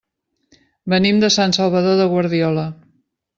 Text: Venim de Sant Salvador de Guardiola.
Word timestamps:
Venim 0.93 1.19
de 1.23 1.29
Sant 1.35 1.53
Salvador 1.59 2.01
de 2.01 2.09
Guardiola. 2.15 2.65